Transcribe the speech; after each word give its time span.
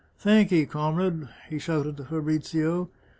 "Thankye, 0.19 0.67
comrade," 0.67 1.29
he 1.47 1.59
shouted 1.59 1.95
to 1.97 2.05
Fabrizio. 2.05 2.89